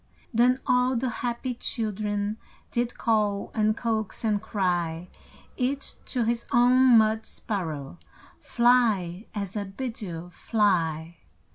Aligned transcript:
Then 0.33 0.57
all 0.65 0.95
the 0.95 1.09
happy 1.21 1.53
children 1.53 2.37
Did 2.71 2.97
call, 2.97 3.51
and 3.53 3.77
coax, 3.77 4.23
and 4.23 4.41
cry 4.41 5.09
Each 5.57 5.93
to 6.05 6.23
his 6.23 6.43
own 6.51 6.97
mud 6.97 7.23
sparrow: 7.27 7.99
"Fly, 8.39 9.25
as 9.35 9.55
I 9.55 9.65
bid 9.65 10.01
you! 10.01 10.31
Fly!" 10.31 11.17